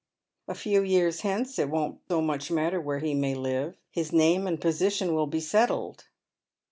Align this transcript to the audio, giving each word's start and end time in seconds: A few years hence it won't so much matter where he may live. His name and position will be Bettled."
A 0.47 0.55
few 0.55 0.81
years 0.81 1.21
hence 1.21 1.59
it 1.59 1.69
won't 1.69 1.99
so 2.07 2.21
much 2.21 2.49
matter 2.49 2.81
where 2.81 2.97
he 2.97 3.13
may 3.13 3.35
live. 3.35 3.75
His 3.91 4.11
name 4.11 4.47
and 4.47 4.59
position 4.59 5.13
will 5.13 5.27
be 5.27 5.41
Bettled." 5.51 6.07